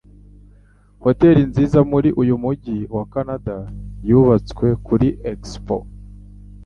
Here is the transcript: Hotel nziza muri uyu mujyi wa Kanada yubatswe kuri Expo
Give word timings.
Hotel 1.03 1.37
nziza 1.49 1.79
muri 1.91 2.09
uyu 2.21 2.35
mujyi 2.43 2.77
wa 2.95 3.03
Kanada 3.13 3.55
yubatswe 4.07 4.67
kuri 4.85 5.07
Expo 5.31 5.77